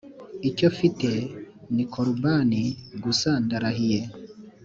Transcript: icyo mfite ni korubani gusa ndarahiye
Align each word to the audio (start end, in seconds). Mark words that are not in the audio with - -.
icyo 0.49 0.67
mfite 0.73 1.09
ni 1.75 1.85
korubani 1.91 2.61
gusa 3.03 3.29
ndarahiye 3.45 3.99